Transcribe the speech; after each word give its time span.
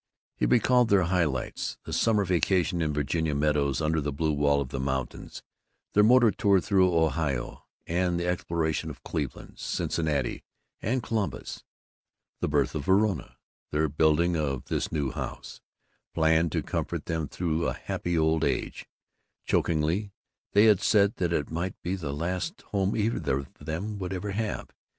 He 0.35 0.47
recalled 0.47 0.89
their 0.89 1.03
high 1.03 1.25
lights: 1.25 1.77
the 1.83 1.93
summer 1.93 2.25
vacation 2.25 2.81
in 2.81 2.91
Virginia 2.91 3.35
meadows 3.35 3.79
under 3.81 4.01
the 4.01 4.11
blue 4.11 4.31
wall 4.33 4.59
of 4.59 4.69
the 4.69 4.79
mountains; 4.79 5.43
their 5.93 6.01
motor 6.03 6.31
tour 6.31 6.59
through 6.59 6.91
Ohio, 6.97 7.67
and 7.85 8.19
the 8.19 8.25
exploration 8.25 8.89
of 8.89 9.03
Cleveland, 9.03 9.59
Cincinnati, 9.59 10.43
and 10.81 11.03
Columbus; 11.03 11.63
the 12.39 12.47
birth 12.47 12.73
of 12.73 12.85
Verona; 12.85 13.37
their 13.69 13.87
building 13.89 14.35
of 14.35 14.65
this 14.69 14.91
new 14.91 15.11
house, 15.11 15.61
planned 16.15 16.51
to 16.53 16.63
comfort 16.63 17.05
them 17.05 17.27
through 17.27 17.67
a 17.67 17.73
happy 17.73 18.17
old 18.17 18.43
age 18.43 18.87
chokingly 19.45 20.13
they 20.53 20.65
had 20.65 20.81
said 20.81 21.17
that 21.17 21.31
it 21.31 21.51
might 21.51 21.79
be 21.83 21.93
the 21.95 22.11
last 22.11 22.59
home 22.71 22.95
either 22.95 23.37
of 23.37 23.53
them 23.59 23.99
would 23.99 24.13
ever 24.13 24.31
have. 24.31 24.71